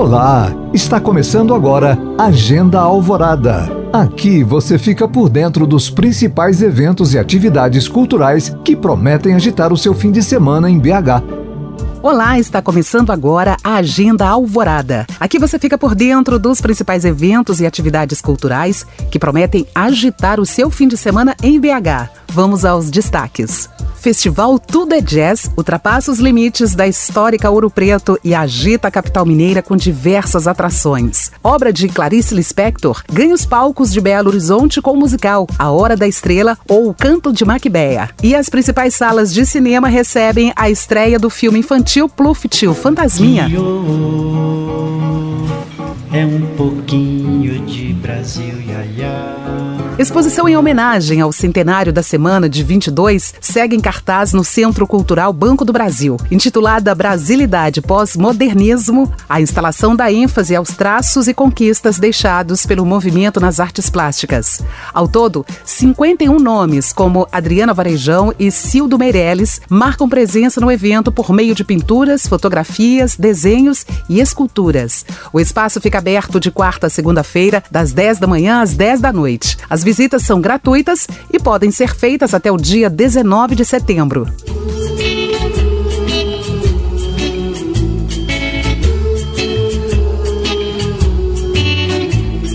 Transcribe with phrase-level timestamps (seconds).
[0.00, 3.68] Olá, está começando agora Agenda Alvorada.
[3.92, 9.76] Aqui você fica por dentro dos principais eventos e atividades culturais que prometem agitar o
[9.76, 11.22] seu fim de semana em BH.
[12.02, 15.06] Olá, está começando agora a Agenda Alvorada.
[15.20, 20.46] Aqui você fica por dentro dos principais eventos e atividades culturais que prometem agitar o
[20.46, 22.08] seu fim de semana em BH.
[22.32, 23.68] Vamos aos destaques.
[24.00, 29.26] Festival Tudo é Jazz ultrapassa os limites da histórica Ouro Preto e agita a capital
[29.26, 31.30] mineira com diversas atrações.
[31.44, 35.98] Obra de Clarice Lispector ganha os palcos de Belo Horizonte com o musical A Hora
[35.98, 38.08] da Estrela ou O Canto de Macbea.
[38.22, 43.50] E as principais salas de cinema recebem a estreia do filme infantil Pluftil Fantasminha.
[46.10, 49.49] É um pouquinho de Brasil, ia, ia.
[50.00, 55.30] Exposição em homenagem ao centenário da semana de 22 segue em cartaz no Centro Cultural
[55.30, 56.16] Banco do Brasil.
[56.30, 63.60] Intitulada Brasilidade Pós-Modernismo, a instalação dá ênfase aos traços e conquistas deixados pelo movimento nas
[63.60, 64.62] artes plásticas.
[64.94, 71.30] Ao todo, 51 nomes, como Adriana Varejão e Cildo Meirelles, marcam presença no evento por
[71.30, 75.04] meio de pinturas, fotografias, desenhos e esculturas.
[75.30, 79.12] O espaço fica aberto de quarta a segunda-feira, das 10 da manhã às 10 da
[79.12, 79.58] noite.
[79.68, 84.24] As visitas são gratuitas e podem ser feitas até o dia 19 de setembro.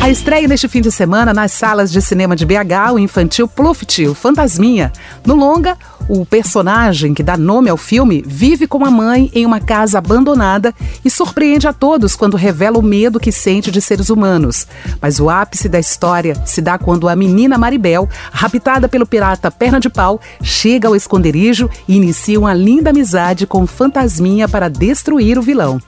[0.00, 4.14] A estreia neste fim de semana nas salas de cinema de BH, o infantil Pluftil
[4.14, 4.92] Fantasminha.
[5.26, 5.76] No longa,
[6.08, 10.74] o personagem que dá nome ao filme vive com a mãe em uma casa abandonada
[11.04, 14.66] e surpreende a todos quando revela o medo que sente de seres humanos.
[15.00, 19.80] Mas o ápice da história se dá quando a menina Maribel, raptada pelo pirata Perna
[19.80, 25.42] de Pau, chega ao esconderijo e inicia uma linda amizade com Fantasminha para destruir o
[25.42, 25.80] vilão.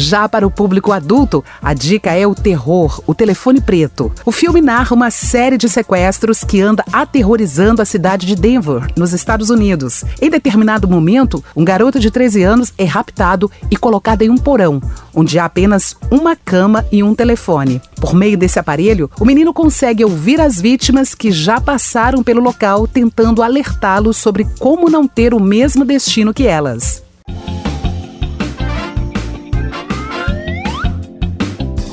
[0.00, 4.12] Já para o público adulto, a dica é o terror, o telefone preto.
[4.24, 9.12] O filme narra uma série de sequestros que anda aterrorizando a cidade de Denver, nos
[9.12, 10.04] Estados Unidos.
[10.22, 14.80] Em determinado momento, um garoto de 13 anos é raptado e colocado em um porão,
[15.12, 17.82] onde há apenas uma cama e um telefone.
[18.00, 22.86] Por meio desse aparelho, o menino consegue ouvir as vítimas que já passaram pelo local,
[22.86, 27.07] tentando alertá-los sobre como não ter o mesmo destino que elas.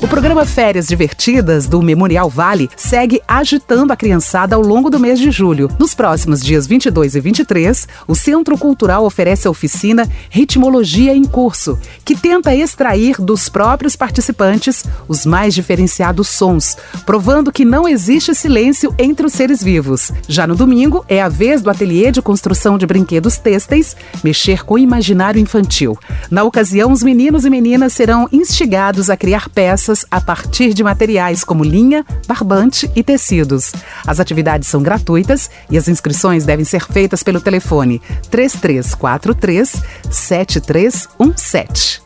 [0.05, 5.17] O programa Férias Divertidas do Memorial Vale segue agitando a criançada ao longo do mês
[5.17, 5.67] de julho.
[5.79, 11.79] Nos próximos dias 22 e 23, o Centro Cultural oferece a oficina Ritmologia em Curso,
[12.05, 18.93] que tenta extrair dos próprios participantes os mais diferenciados sons, provando que não existe silêncio
[18.99, 20.11] entre os seres vivos.
[20.27, 24.75] Já no domingo, é a vez do ateliê de construção de brinquedos têxteis mexer com
[24.75, 25.97] o imaginário infantil.
[26.29, 31.44] Na ocasião, os meninos e meninas serão instigados a criar peças a partir de materiais
[31.44, 33.72] como linha, barbante e tecidos.
[34.07, 38.01] As atividades são gratuitas e as inscrições devem ser feitas pelo telefone
[38.31, 42.01] 3343 7317.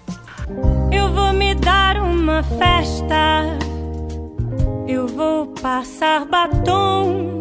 [0.91, 3.57] Eu vou me dar uma festa.
[4.87, 7.39] Eu vou passar batom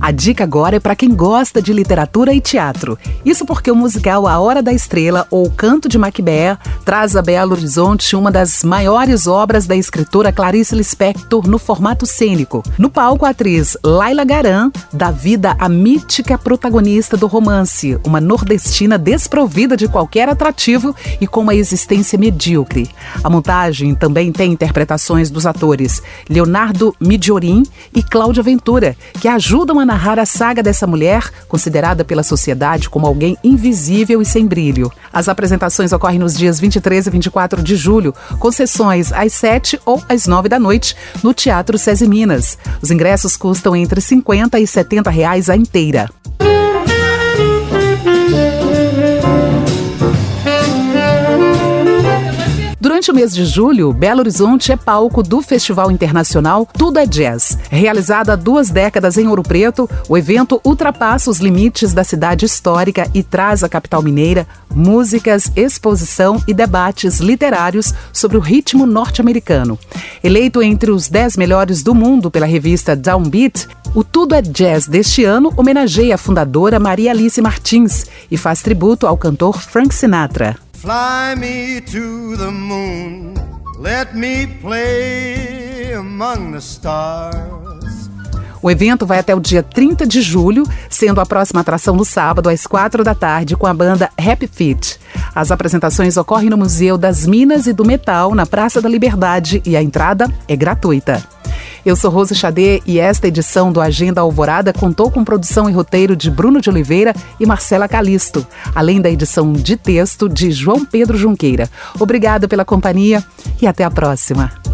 [0.00, 2.98] a dica agora é para quem gosta de literatura e teatro.
[3.24, 7.52] Isso porque o musical A Hora da Estrela ou Canto de Macbeth traz a Belo
[7.52, 12.62] Horizonte uma das maiores obras da escritora Clarice Lispector no formato cênico.
[12.78, 18.98] No palco, a atriz Laila Garan dá vida à mítica protagonista do romance, uma nordestina
[18.98, 22.90] desprovida de qualquer atrativo e com uma existência medíocre.
[23.24, 27.62] A montagem também tem interpretações dos atores Leonardo Midiorin
[27.94, 33.06] e Cláudia Ventura, que ajudam a narrar a saga dessa mulher, considerada pela sociedade como
[33.06, 34.92] alguém invisível e sem brilho.
[35.12, 40.02] As apresentações ocorrem nos dias 23 e 24 de julho, com sessões às 7 ou
[40.08, 42.58] às 9 da noite, no Teatro SESI Minas.
[42.82, 46.10] Os ingressos custam entre 50 e 70 reais a inteira.
[53.16, 57.58] Mês de julho, Belo Horizonte é palco do Festival Internacional Tudo é Jazz.
[57.70, 63.10] Realizado há duas décadas em Ouro Preto, o evento ultrapassa os limites da cidade histórica
[63.14, 69.78] e traz à capital mineira músicas, exposição e debates literários sobre o ritmo norte-americano.
[70.22, 75.24] Eleito entre os dez melhores do mundo pela revista Downbeat, o Tudo é Jazz deste
[75.24, 80.65] ano homenageia a fundadora Maria Alice Martins e faz tributo ao cantor Frank Sinatra.
[80.86, 83.34] Fly me to the moon,
[83.76, 88.08] let me play among the stars.
[88.62, 92.48] O evento vai até o dia 30 de julho, sendo a próxima atração no sábado,
[92.48, 95.00] às quatro da tarde, com a banda Happy Fit.
[95.34, 99.76] As apresentações ocorrem no Museu das Minas e do Metal, na Praça da Liberdade, e
[99.76, 101.35] a entrada é gratuita.
[101.86, 106.16] Eu sou Rose Xadê e esta edição do Agenda Alvorada contou com produção e roteiro
[106.16, 108.44] de Bruno de Oliveira e Marcela Calisto,
[108.74, 111.70] além da edição de texto de João Pedro Junqueira.
[112.00, 113.22] Obrigada pela companhia
[113.62, 114.65] e até a próxima.